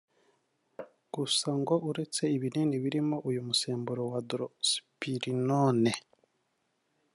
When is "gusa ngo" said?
1.13-1.75